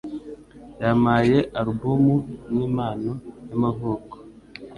Yampaye 0.81 1.37
alubumu 1.59 2.15
nkimpano 2.49 3.11
y'amavuko. 3.47 4.15